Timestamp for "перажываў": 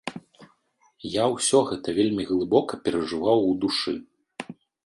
2.89-3.39